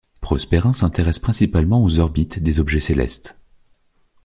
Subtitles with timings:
[0.19, 3.37] Prosperin s'intéresse principalement aux orbites des objets célestes.